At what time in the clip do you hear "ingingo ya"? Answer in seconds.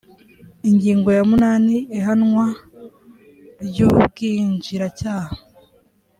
0.69-1.23